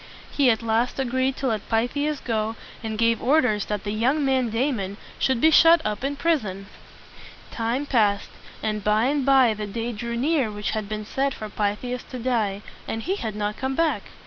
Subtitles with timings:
[0.31, 4.49] He at last agreed to let Pythias go, and gave orders that the young man
[4.49, 6.65] Da mon should be shut up in prison.
[7.51, 8.31] Time passed,
[8.63, 12.17] and by and by the day drew near which had been set for Pythias to
[12.17, 14.01] die; and he had not come back.